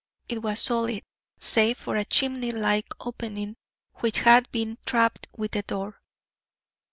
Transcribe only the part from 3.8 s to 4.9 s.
which had been